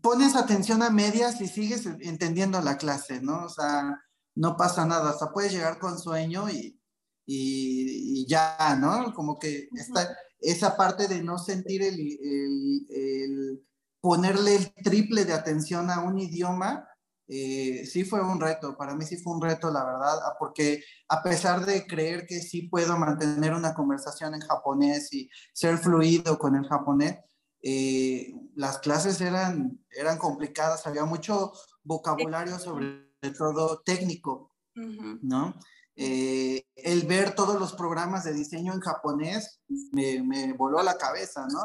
[0.00, 3.44] pones atención a medias y sigues entendiendo la clase, ¿no?
[3.44, 4.00] O sea,
[4.36, 6.80] no pasa nada, hasta puedes llegar con sueño y,
[7.26, 9.12] y, y ya, ¿no?
[9.12, 13.64] Como que está esa parte de no sentir el,
[14.00, 16.88] ponerle el triple de atención a un idioma,
[17.26, 20.82] eh, sí fue un reto, para mí sí fue un reto, la verdad, ah, porque
[21.08, 26.38] a pesar de creer que sí puedo mantener una conversación en japonés y ser fluido
[26.38, 27.18] con el japonés,
[27.62, 35.54] eh, las clases eran, eran complicadas, había mucho vocabulario sobre todo técnico, ¿no?
[36.00, 40.96] Eh, el ver todos los programas de diseño en japonés me, me voló a la
[40.96, 41.60] cabeza, ¿no?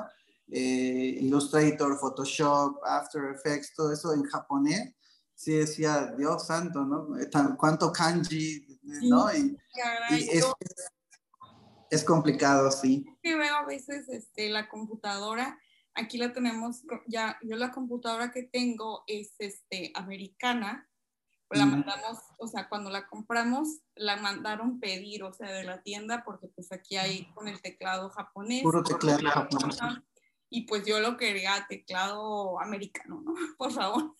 [0.51, 4.95] Eh, Illustrator, Photoshop, After Effects, todo eso en japonés,
[5.35, 7.09] sí decía, Dios santo, ¿no?
[7.57, 9.31] ¿Cuánto kanji, ¿no?
[9.35, 9.55] Y,
[10.09, 10.45] es,
[11.91, 13.05] es, complicado, sí.
[13.21, 15.59] Sí, veo a veces este, la computadora,
[15.93, 20.89] aquí la tenemos, ya, yo la computadora que tengo es este, americana,
[21.55, 26.23] la mandamos, o sea, cuando la compramos, la mandaron pedir, o sea, de la tienda,
[26.23, 28.63] porque pues aquí hay con el teclado japonés.
[28.63, 29.79] Puro teclado japonés.
[30.49, 33.33] Y pues yo lo quería teclado americano, ¿no?
[33.57, 34.15] Por favor.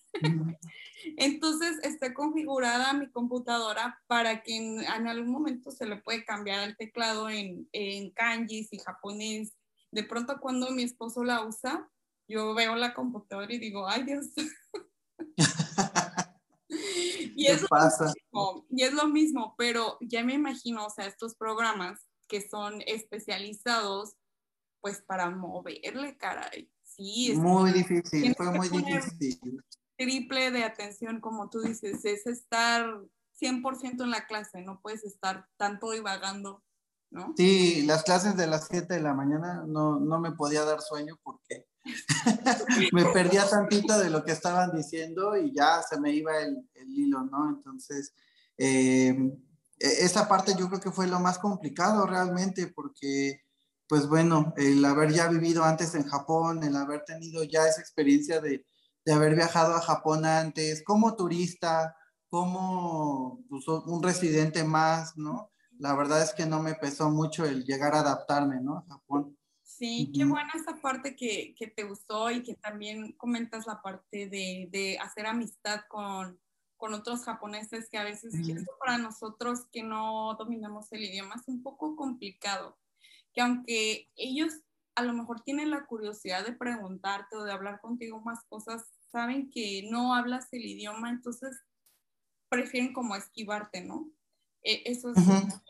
[1.16, 6.76] Entonces está configurada mi computadora para que en, algún momento se le puede cambiar el
[6.76, 9.54] teclado en, en kanjis y japonés.
[9.92, 11.88] De pronto cuando mi esposo la usa,
[12.26, 14.26] yo veo la computadora y digo, ay Dios.
[17.36, 18.12] y, es pasa?
[18.70, 24.14] y es lo mismo, pero ya me imagino, o sea, estos programas que son especializados,
[24.80, 26.70] pues para moverle, caray.
[26.82, 29.60] Sí, muy difícil, fue muy difícil.
[29.96, 32.86] triple de atención, como tú dices, es estar
[33.40, 36.62] 100% en la clase, no puedes estar tanto divagando,
[37.10, 37.34] ¿no?
[37.36, 41.18] Sí, las clases de las 7 de la mañana no, no me podía dar sueño
[41.22, 41.66] porque
[42.92, 47.24] me perdía tantito de lo que estaban diciendo y ya se me iba el, hilo,
[47.24, 47.50] ¿no?
[47.50, 48.14] Entonces,
[48.56, 49.16] eh,
[49.78, 53.40] esa parte yo creo que fue lo más complicado realmente porque,
[53.88, 58.40] pues bueno, el haber ya vivido antes en Japón, el haber tenido ya esa experiencia
[58.40, 58.64] de,
[59.04, 61.96] de haber viajado a Japón antes, como turista,
[62.28, 65.50] como pues, un residente más, ¿no?
[65.78, 68.78] La verdad es que no me pesó mucho el llegar a adaptarme, ¿no?
[68.78, 69.33] A Japón.
[69.76, 74.28] Sí, qué buena esa parte que, que, te gustó y que también comentas la parte
[74.28, 76.38] de, de hacer amistad con,
[76.76, 78.34] con, otros japoneses que a veces
[78.78, 82.78] para nosotros que no dominamos el idioma es un poco complicado,
[83.32, 84.52] que aunque ellos
[84.94, 89.50] a lo mejor tienen la curiosidad de preguntarte o de hablar contigo más cosas, saben
[89.50, 91.58] que no hablas el idioma, entonces
[92.48, 94.08] prefieren como esquivarte, ¿no?
[94.62, 95.16] E, eso es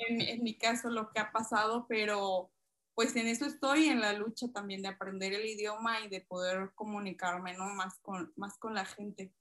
[0.08, 2.50] en, en, mi caso lo que ha pasado, pero
[2.94, 6.70] pues en eso estoy, en la lucha también de aprender el idioma y de poder
[6.74, 7.66] comunicarme, ¿no?
[7.74, 9.32] Más con, más con la gente.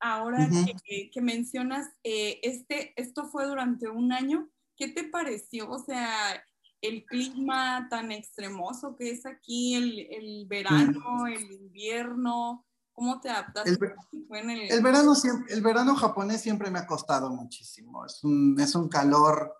[0.00, 0.48] Ahora
[0.84, 5.70] que, que, mencionas, eh, este, esto fue durante un año, ¿qué te pareció?
[5.70, 6.42] O sea,
[6.80, 13.70] el clima tan extremoso que es aquí, el, el verano, el invierno, ¿cómo te adaptaste?
[13.70, 14.72] El, el...
[14.72, 15.14] el, verano,
[15.48, 19.54] el verano japonés siempre me ha costado muchísimo, es un, es un calor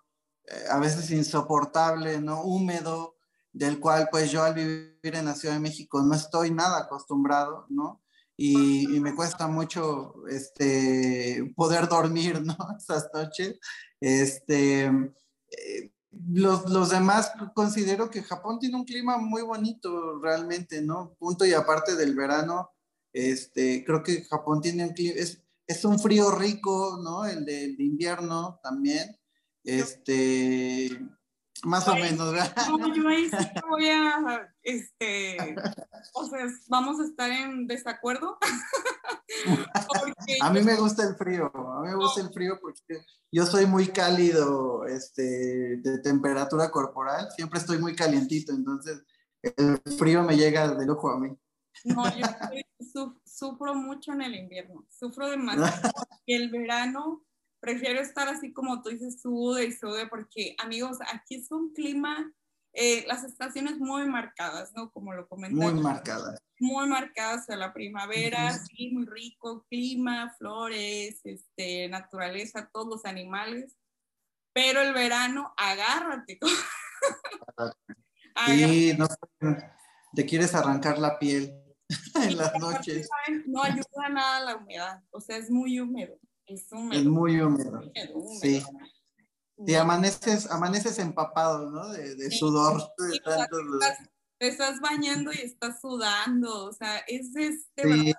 [0.45, 2.43] eh, a veces insoportable, ¿no?
[2.43, 3.15] Húmedo,
[3.53, 7.65] del cual pues yo al vivir en la Ciudad de México no estoy nada acostumbrado,
[7.69, 8.01] ¿no?
[8.37, 12.55] Y, y me cuesta mucho este, poder dormir, ¿no?
[12.77, 13.59] Esas noches.
[13.99, 15.91] Este, eh,
[16.33, 21.15] los, los, demás considero que Japón tiene un clima muy bonito realmente, ¿no?
[21.19, 22.71] Punto y aparte del verano,
[23.13, 27.25] este, creo que Japón tiene un clima, es, es un frío rico, ¿no?
[27.25, 29.15] El de, el de invierno también.
[29.63, 30.99] Este,
[31.63, 32.53] más o menos, ¿verdad?
[32.69, 33.37] No, yo ahí sí
[33.69, 35.55] voy a, este,
[36.13, 38.37] o sea, vamos a estar en desacuerdo.
[40.41, 43.65] a mí me gusta el frío, a mí me gusta el frío porque yo soy
[43.65, 49.03] muy cálido, este, de temperatura corporal, siempre estoy muy calientito, entonces
[49.41, 51.29] el frío me llega de lujo a mí.
[51.85, 55.91] No, yo sufro mucho en el invierno, sufro demasiado.
[56.27, 57.25] el verano
[57.61, 62.33] prefiero estar así como tú dices, sude y sude, porque amigos, aquí es un clima,
[62.73, 64.91] eh, las estaciones muy marcadas, ¿no?
[64.91, 65.55] Como lo comenté.
[65.55, 66.39] Muy marcadas.
[66.59, 73.75] Muy marcadas a la primavera, sí, muy rico, clima, flores, este, naturaleza, todos los animales.
[74.53, 76.39] Pero el verano, agárrate.
[78.47, 79.07] sí, no,
[80.13, 81.53] te quieres arrancar la piel
[82.15, 83.07] en las noches.
[83.45, 86.17] No ayuda nada la humedad, o sea, es muy húmedo.
[86.53, 87.81] Es, muy húmedo.
[88.41, 88.61] Sí.
[89.65, 91.89] Y amaneces, amaneces empapado, ¿no?
[91.89, 92.81] De, sudor.
[94.37, 98.15] te estás bañando y estás sudando, o sea, es, este,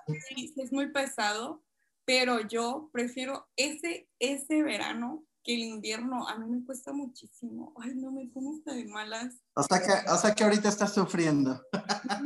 [0.55, 1.63] es muy pesado,
[2.05, 6.27] pero yo prefiero ese, ese verano que el invierno.
[6.27, 7.73] A mí me cuesta muchísimo.
[7.81, 9.35] Ay, no me pongo hasta de malas.
[9.55, 11.61] O sea que, o sea que ahorita estás sufriendo.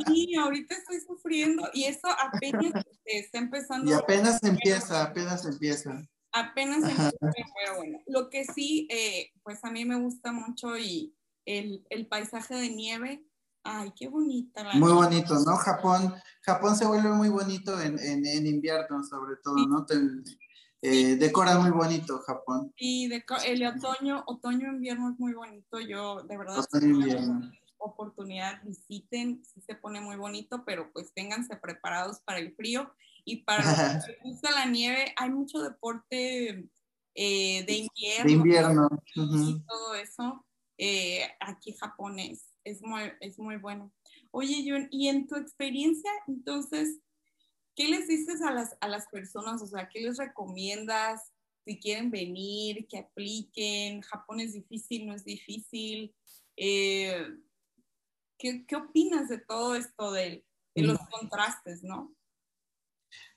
[0.07, 3.89] Sí, ahorita estoy sufriendo y eso apenas está empezando.
[3.89, 6.07] Y apenas empieza, apenas empieza.
[6.31, 7.99] Apenas empieza, pero bueno.
[8.07, 12.69] Lo que sí, eh, pues a mí me gusta mucho y el, el paisaje de
[12.69, 13.25] nieve,
[13.63, 14.63] ay, qué bonita.
[14.63, 15.55] La muy bonito, ¿no?
[15.55, 19.85] Japón, Japón se vuelve muy bonito en, en, en invierno, sobre todo, ¿no?
[19.85, 19.95] Te,
[20.81, 22.73] eh, decora muy bonito Japón.
[22.77, 23.11] Y
[23.45, 25.79] el otoño, otoño, invierno es muy bonito.
[25.79, 26.63] Yo, de verdad,
[27.79, 32.91] oportunidad, visiten, sí se pone muy bonito, pero pues ténganse preparados para el frío.
[33.25, 36.69] Y para los que les gusta la nieve, hay mucho deporte
[37.15, 38.25] eh, de invierno.
[38.25, 38.89] De invierno.
[39.15, 40.45] Y todo eso.
[40.77, 43.91] Eh, aquí Japón es, es, muy, es muy bueno.
[44.31, 46.99] Oye, Jun, y en tu experiencia, entonces,
[47.77, 49.61] ¿qué les dices a las, a las personas?
[49.61, 51.31] O sea, ¿qué les recomiendas
[51.63, 54.01] si quieren venir, que apliquen?
[54.01, 56.13] Japón es difícil, no es difícil.
[56.57, 57.23] Eh,
[58.39, 60.43] ¿qué, ¿qué, opinas de todo esto de,
[60.75, 62.15] de los contrastes, no?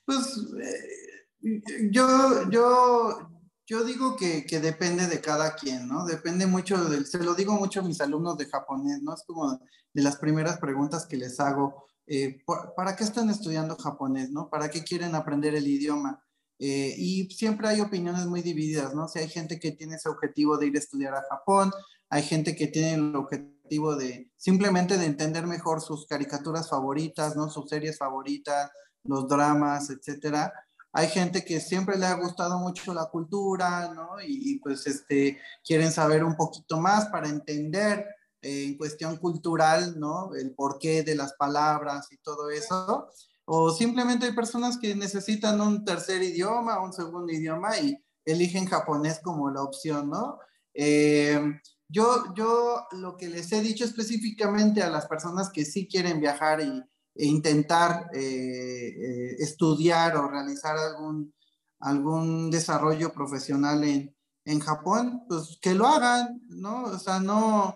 [0.05, 3.29] Pues eh, yo, yo,
[3.67, 6.03] yo digo que, que, depende de cada quien, ¿no?
[6.05, 9.13] Depende mucho, del, se lo digo mucho a mis alumnos de japonés, ¿no?
[9.13, 9.59] Es como
[9.93, 11.90] de las primeras preguntas que les hago.
[12.13, 12.43] Eh,
[12.75, 14.49] ¿para qué están estudiando japonés, no?
[14.49, 16.21] ¿Para qué quieren aprender el idioma?
[16.59, 19.07] Eh, y siempre hay opiniones muy divididas, ¿no?
[19.07, 21.71] Sea, hay gente que tiene ese objetivo de ir a estudiar a Japón,
[22.09, 27.49] hay gente que tiene el objetivo de simplemente de entender mejor sus caricaturas favoritas, ¿no?
[27.49, 28.71] Sus series favoritas,
[29.05, 30.51] los dramas, etcétera.
[30.91, 34.17] hay gente que siempre le ha gustado mucho la cultura, ¿no?
[34.21, 38.05] Y, pues este, quieren saber un poquito más para entender
[38.41, 40.33] eh, en cuestión cultural, ¿no?
[40.35, 43.09] El porqué de las palabras y todo eso.
[43.45, 49.19] O simplemente hay personas que necesitan un tercer idioma, un segundo idioma y eligen japonés
[49.23, 50.39] como la opción, ¿no?
[50.73, 51.39] Eh,
[51.87, 56.61] yo, yo lo que les he dicho específicamente a las personas que sí quieren viajar
[56.61, 56.83] y,
[57.15, 61.33] e intentar eh, eh, estudiar o realizar algún,
[61.79, 66.83] algún desarrollo profesional en, en Japón, pues que lo hagan, ¿no?
[66.83, 67.75] O sea, no,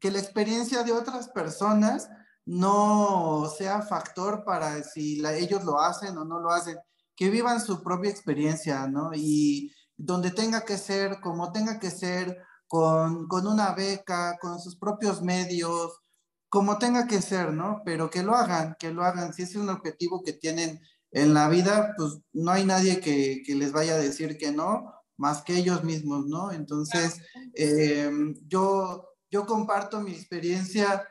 [0.00, 2.08] que la experiencia de otras personas
[2.44, 6.76] no sea factor para si ellos lo hacen o no lo hacen,
[7.16, 9.10] que vivan su propia experiencia, ¿no?
[9.14, 14.76] Y donde tenga que ser, como tenga que ser, con, con una beca, con sus
[14.76, 16.00] propios medios,
[16.48, 17.82] como tenga que ser, ¿no?
[17.84, 19.32] Pero que lo hagan, que lo hagan.
[19.32, 20.80] Si es un objetivo que tienen
[21.10, 24.92] en la vida, pues no hay nadie que, que les vaya a decir que no,
[25.16, 26.52] más que ellos mismos, ¿no?
[26.52, 27.20] Entonces,
[27.54, 28.10] eh,
[28.46, 31.06] yo, yo comparto mi experiencia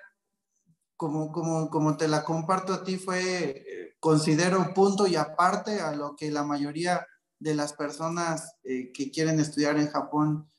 [0.98, 5.94] como, como, como te la comparto a ti, fue, eh, considero punto y aparte a
[5.94, 7.06] lo que la mayoría
[7.40, 10.50] de las personas eh, que quieren estudiar en Japón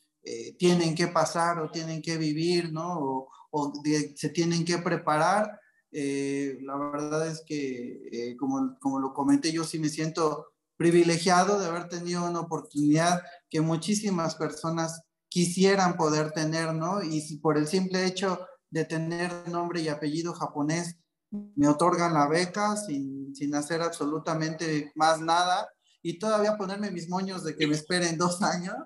[0.59, 2.99] tienen que pasar o tienen que vivir, ¿no?
[2.99, 3.73] O, o
[4.15, 5.61] se tienen que preparar.
[5.93, 11.59] Eh, la verdad es que, eh, como, como lo comenté, yo sí me siento privilegiado
[11.59, 15.03] de haber tenido una oportunidad que muchísimas personas
[15.37, 17.03] quisieran poder tener, ¿no?
[17.03, 20.97] Y si por el simple hecho de tener nombre y apellido japonés
[21.31, 25.69] me otorgan la beca sin, sin hacer absolutamente más nada
[26.01, 28.77] y todavía ponerme mis moños de que me esperen dos años,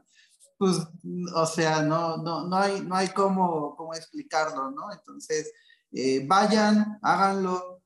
[0.58, 0.78] pues,
[1.36, 4.92] o sea, no, no, no hay, no hay cómo, cómo explicarlo, ¿no?
[4.92, 5.52] Entonces,
[5.92, 7.80] eh, vayan, háganlo,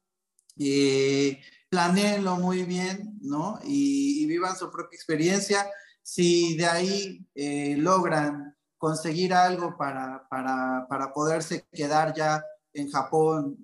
[0.58, 3.58] eh, planeenlo muy bien, ¿no?
[3.62, 5.70] Y, vivan su propia experiencia.
[6.04, 13.56] Si de ahí eh, logran conseguir algo para, para, para, poderse quedar ya en Japón,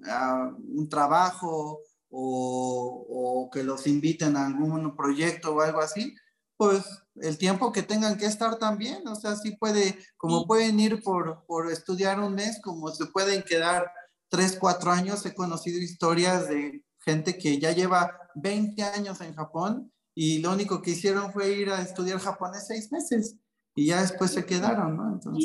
[0.74, 6.16] un trabajo o, o que los inviten a algún proyecto o algo así,
[6.56, 6.84] pues
[7.16, 11.44] el tiempo que tengan que estar también, o sea, sí puede, como pueden ir por,
[11.46, 13.90] por estudiar un mes, como se pueden quedar
[14.30, 19.92] tres, cuatro años, he conocido historias de gente que ya lleva 20 años en Japón
[20.14, 23.36] y lo único que hicieron fue ir a estudiar japonés seis meses
[23.74, 25.12] y ya después se quedaron, ¿no?
[25.12, 25.44] Entonces...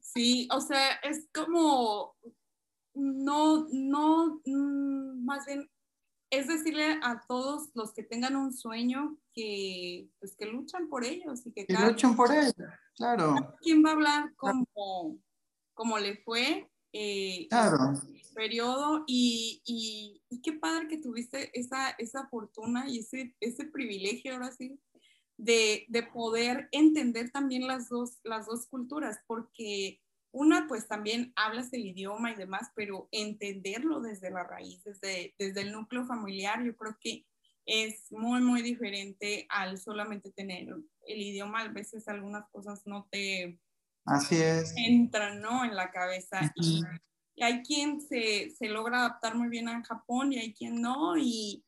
[0.00, 2.14] Sí, o sea, es como,
[2.94, 5.68] no, no, mm, más bien
[6.32, 11.46] es decirle a todos los que tengan un sueño que, pues, que luchan por ellos
[11.46, 12.54] y que, que luchan por ellos,
[12.96, 13.34] claro.
[13.60, 15.18] ¿Quién va a hablar como,
[15.74, 16.70] como le fue?
[16.92, 18.00] Eh, claro.
[18.34, 24.34] Periodo y, y, y, qué padre que tuviste esa, esa fortuna y ese, ese privilegio
[24.34, 24.78] ahora sí
[25.36, 30.00] de, de poder entender también las dos, las dos culturas porque
[30.32, 35.60] una, pues también hablas el idioma y demás, pero entenderlo desde la raíz, desde, desde
[35.60, 37.26] el núcleo familiar, yo creo que
[37.66, 40.68] es muy, muy diferente al solamente tener
[41.06, 41.60] el idioma.
[41.60, 43.60] A veces algunas cosas no te
[44.04, 44.74] Así es.
[44.76, 45.64] entran, ¿no?
[45.64, 46.52] En la cabeza.
[47.42, 51.16] Hay quien se, se, logra adaptar muy bien a Japón y hay quien no.
[51.16, 51.64] Y,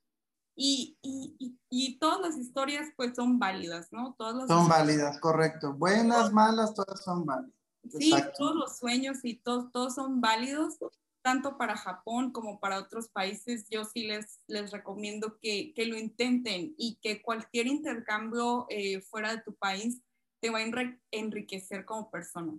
[0.56, 4.14] y, y, y, todas las historias pues son válidas, ¿no?
[4.16, 5.72] Todas son válidas, correcto.
[5.72, 7.54] Buenas, malas, todas son válidas.
[7.98, 10.78] Sí, todos los sueños y todos, todos son válidos,
[11.22, 13.66] tanto para Japón como para otros países.
[13.68, 19.34] Yo sí les, les recomiendo que, que lo intenten y que cualquier intercambio eh, fuera
[19.34, 20.00] de tu país
[20.40, 20.64] te va a
[21.10, 22.52] enriquecer como persona.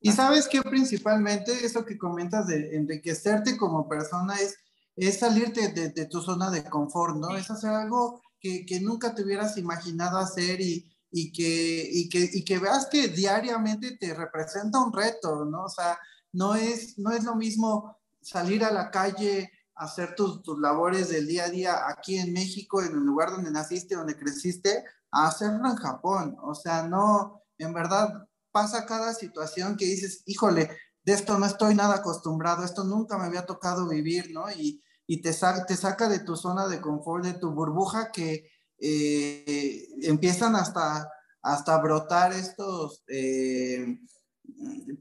[0.00, 4.56] Y sabes que principalmente eso que comentas de enriquecerte como persona es,
[4.96, 7.36] es salirte de, de tu zona de confort, ¿no?
[7.36, 12.30] Es hacer algo que, que, nunca te hubieras imaginado hacer y, y que, y que,
[12.32, 15.64] y que veas que diariamente te representa un reto, ¿no?
[15.64, 15.98] O sea,
[16.32, 21.26] no es, no es lo mismo salir a la calle, hacer tus, tus labores del
[21.26, 25.68] día a día aquí en México, en el lugar donde naciste, donde creciste, a hacerlo
[25.68, 26.36] en Japón.
[26.42, 30.70] O sea, no, en verdad pasa cada situación que dices, híjole,
[31.04, 34.50] de esto no estoy nada acostumbrado, esto nunca me había tocado vivir, ¿no?
[34.50, 39.88] Y, y te, te saca de tu zona de confort, de tu burbuja que, eh,
[40.02, 41.10] empiezan hasta,
[41.42, 43.98] hasta brotar estos, eh,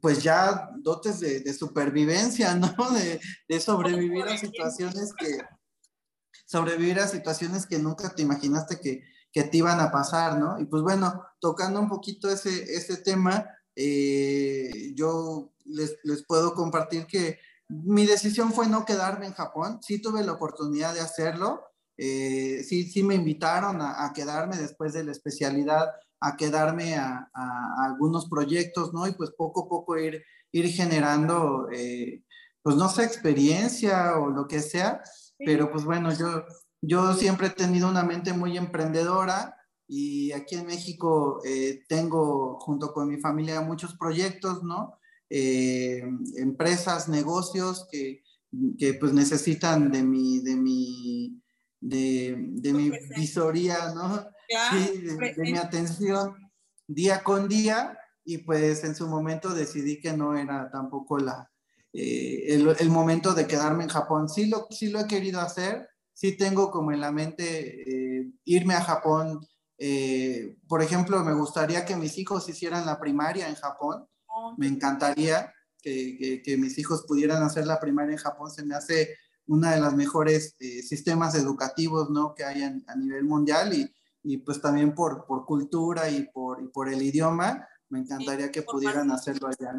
[0.02, 2.74] pues ya dotes de, supervivencia, ¿no?
[3.48, 5.38] De, sobrevivir a situaciones que,
[6.46, 9.04] sobrevivir a situaciones que nunca te imaginaste que,
[9.34, 10.60] te iban a pasar, ¿no?
[10.60, 17.06] Y pues bueno, tocando un poquito ese, ese tema, eh, yo les, les, puedo compartir
[17.06, 21.70] que mi decisión fue no quedarme en Japón, sí tuve la oportunidad de hacerlo,
[22.02, 25.90] eh, sí, sí me invitaron a, quedarme después de la especialidad,
[26.22, 27.30] a quedarme a,
[27.86, 29.06] algunos proyectos, ¿no?
[29.06, 30.24] Y pues poco a poco ir,
[30.54, 32.24] ir generando, eh,
[32.62, 35.02] pues no sé, experiencia o lo que sea,
[35.40, 36.46] pero pues bueno, yo,
[36.82, 39.56] yo siempre he tenido una mente muy emprendedora
[39.88, 44.96] y aquí en México eh, tengo junto con mi familia muchos proyectos, ¿no?
[45.32, 48.24] empresas, negocios que,
[48.80, 51.40] que pues necesitan de mi, de mi,
[51.80, 54.26] de, de mi visoría, ¿no?
[54.72, 56.36] sí, de, mi atención
[56.88, 61.50] día con día y pues en su momento decidí que no era tampoco la,
[61.94, 64.30] eh, el, el, momento de quedarme en Japón.
[64.30, 65.89] Sí lo, sí lo he querido hacer,
[66.20, 69.40] sí tengo como en la mente eh, irme a Japón.
[69.78, 74.06] Eh, por ejemplo, me gustaría que mis hijos hicieran la primaria en Japón.
[74.26, 74.54] Oh.
[74.58, 78.52] Me encantaría que, que, que mis hijos pudieran hacer la primaria en Japón.
[78.52, 79.16] Se me hace
[79.48, 82.36] una de las mejores eh, sistemas educativos ¿no?
[82.36, 83.90] que hay a, nivel mundial y,
[84.22, 88.64] y, pues también por, por cultura y por, y por el idioma, me encantaría que
[88.64, 89.74] pudieran hacerlo allá.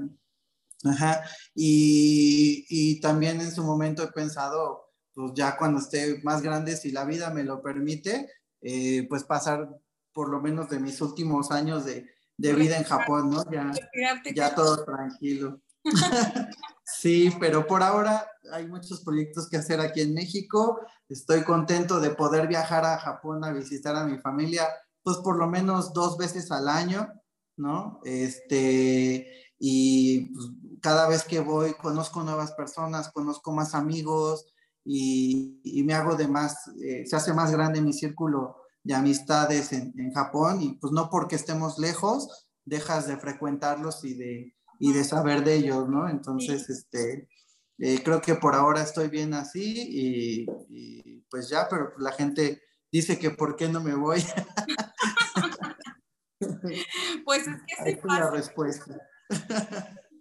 [0.85, 1.21] Ajá.
[1.55, 4.90] Y, y, también en su momento he pensado,
[5.21, 8.31] pues ya cuando esté más grande, si la vida me lo permite,
[8.63, 9.69] eh, pues pasar
[10.13, 12.07] por lo menos de mis últimos años de,
[12.37, 13.45] de vida en Japón, ¿no?
[13.51, 13.71] Ya,
[14.35, 15.61] ya todo tranquilo.
[16.85, 20.81] sí, pero por ahora hay muchos proyectos que hacer aquí en México.
[21.09, 24.69] Estoy contento de poder viajar a Japón a visitar a mi familia,
[25.03, 27.09] pues por lo menos dos veces al año,
[27.57, 28.01] ¿no?
[28.05, 30.47] Este, y pues,
[30.81, 34.47] cada vez que voy conozco nuevas personas, conozco más amigos
[34.85, 39.73] y, y me hago de más, eh, se hace más grande mi círculo de amistades
[39.73, 44.93] en, en Japón y pues no porque estemos lejos, dejas de frecuentarlos y de, y
[44.93, 46.09] de saber de ellos, ¿no?
[46.09, 47.29] Entonces, este,
[47.79, 53.19] eh, creo que por ahora estoy bien así y, pues ya, pero la gente dice
[53.19, 54.23] que por qué no me voy.
[57.25, 58.21] pues es que sí pasa.
[58.21, 58.99] la respuesta.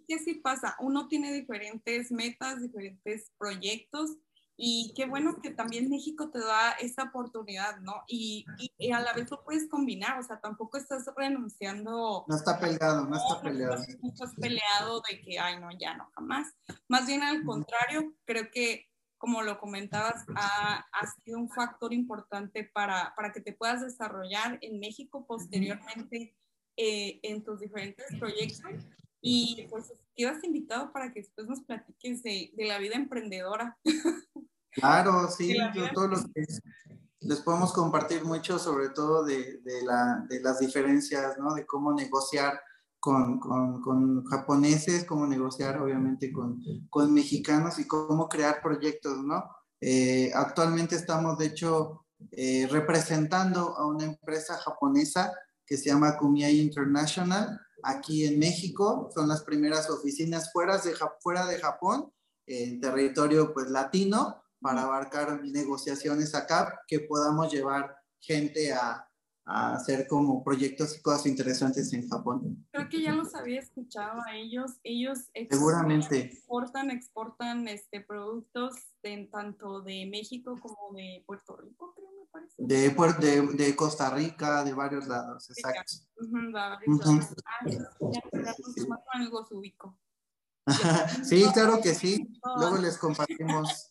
[0.06, 0.76] ¿Qué sí pasa?
[0.80, 4.16] Uno tiene diferentes metas, diferentes proyectos
[4.62, 8.04] y qué bueno que también México te da esa oportunidad, ¿no?
[8.06, 8.44] Y,
[8.76, 12.26] y, a la vez lo puedes combinar, o sea, tampoco estás renunciando.
[12.28, 13.76] No está peleado, no está peleado.
[14.02, 16.54] No estás peleado de que, ay, no, ya no, jamás.
[16.88, 22.70] Más bien al contrario, creo que, como lo comentabas, ha, ha sido un factor importante
[22.74, 26.36] para, para, que te puedas desarrollar en México posteriormente
[26.76, 28.60] eh, en tus diferentes proyectos.
[29.22, 33.78] Y pues quedas invitado para que después nos platiques de, de la vida emprendedora.
[34.72, 35.56] Claro, sí,
[35.94, 36.44] todos los que
[37.20, 41.54] les podemos compartir mucho, sobre todo de, de, la, de las diferencias, ¿no?
[41.54, 42.60] De cómo negociar
[42.98, 49.44] con, con, con japoneses, cómo negociar obviamente con, con, mexicanos y cómo crear proyectos, ¿no?
[49.80, 55.32] Eh, actualmente estamos, de hecho, eh, representando a una empresa japonesa
[55.66, 59.10] que se llama Kumiai International aquí en México.
[59.14, 62.12] Son las primeras oficinas fuera de, fuera de Japón,
[62.46, 69.06] en territorio pues latino, para abarcar negociaciones acá, que podamos llevar gente a,
[69.46, 72.66] a, hacer como proyectos y cosas interesantes en Japón.
[72.72, 74.72] Creo que ya los había escuchado a ellos.
[74.84, 75.18] Ellos
[75.50, 76.18] Seguramente.
[76.18, 82.54] exportan, exportan este, productos de, tanto de México como de Puerto Rico, creo me parece.
[82.58, 85.94] De, de, de Costa Rica, de varios lados, exacto.
[91.24, 92.28] sí, claro que sí.
[92.58, 93.90] Luego les compartimos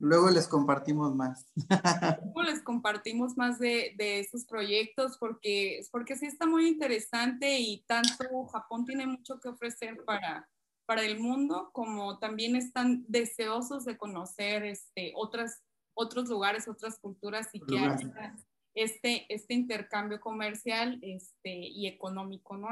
[0.00, 1.46] Luego les compartimos más.
[2.24, 7.84] Luego les compartimos más de, de esos proyectos porque, porque sí está muy interesante y
[7.86, 10.48] tanto Japón tiene mucho que ofrecer para,
[10.86, 17.48] para el mundo como también están deseosos de conocer este, otras, otros lugares, otras culturas
[17.52, 18.34] y que haya
[18.74, 22.68] este, este intercambio comercial este, y económico, ¿no?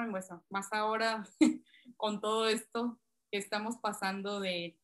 [0.49, 1.29] más ahora
[1.99, 2.99] con todo esto
[3.31, 4.77] que estamos pasando de,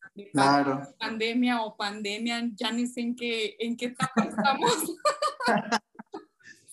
[0.99, 4.97] pandemia o pandemia, ya ni sé en qué, en qué etapa estamos.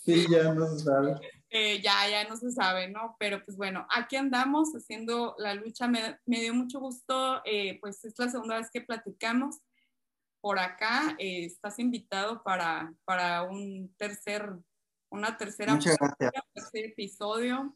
[0.05, 1.19] sí, ya no se sabe.
[1.49, 3.17] Eh, ya, ya no se sabe, ¿no?
[3.19, 5.87] Pero pues bueno, aquí andamos haciendo la lucha.
[5.87, 9.57] Me, me dio mucho gusto, eh, pues es la segunda vez que platicamos.
[10.39, 14.49] Por acá eh, estás invitado para, para un tercer,
[15.09, 15.97] una tercera, Muchas
[16.53, 17.75] tercer episodio.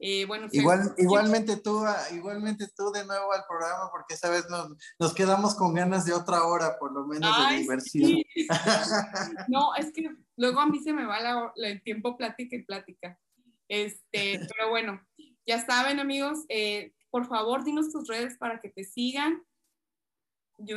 [0.00, 4.48] Eh, bueno, Igual, igualmente, tú, ah, igualmente tú de nuevo al programa, porque esa vez
[4.48, 4.68] nos,
[4.98, 8.22] nos quedamos con ganas de otra hora, por lo menos, de diversión.
[9.48, 13.18] no, es que luego a mí se me va la, el tiempo plática y plática.
[13.66, 15.00] Este, pero bueno,
[15.46, 19.42] ya saben, amigos, eh, por favor, dinos tus redes para que te sigan.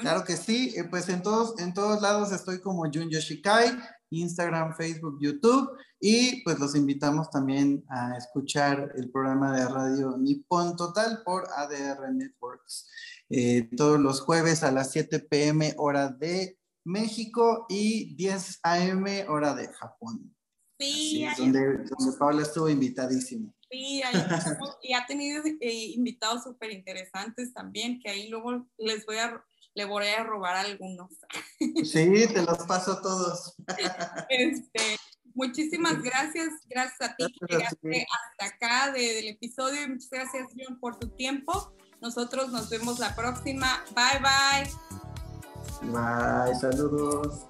[0.02, 3.80] Claro que sí, eh, pues en todos, en todos lados estoy como Jun Yoshikai,
[4.12, 10.76] Instagram, Facebook, YouTube, y pues los invitamos también a escuchar el programa de radio Nippon
[10.76, 12.90] Total por ADR Networks,
[13.30, 19.54] eh, todos los jueves a las 7 pm hora de México y 10 am hora
[19.54, 20.36] de Japón.
[20.80, 23.54] Sí, donde, donde Paula estuvo invitadísima.
[23.70, 24.02] Sí,
[24.84, 29.42] y ha tenido eh, invitados súper interesantes también, que ahí luego les voy a,
[29.74, 31.12] le voy a robar algunos.
[31.84, 33.56] Sí, te los paso todos.
[34.30, 34.98] Este,
[35.34, 38.08] muchísimas gracias, gracias a ti que llegaste
[38.40, 41.74] hasta acá del episodio y muchas gracias John por tu tiempo.
[42.02, 43.84] Nosotros nos vemos la próxima.
[43.96, 45.92] Bye bye.
[45.92, 47.46] Bye, saludos.